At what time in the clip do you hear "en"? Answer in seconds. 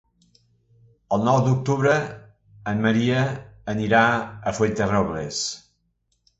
2.73-2.83